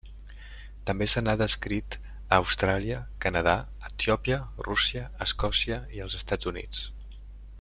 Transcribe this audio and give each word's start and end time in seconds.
També 0.89 1.07
se 1.11 1.21
n'ha 1.25 1.35
descrit 1.41 1.97
a 2.07 2.13
Austràlia, 2.39 3.03
Canadà, 3.27 3.55
Etiòpia, 3.91 4.41
Rússia, 4.69 5.05
Escòcia 5.29 5.81
i 5.99 6.05
els 6.09 6.21
Estats 6.23 6.53
Units. 6.55 6.85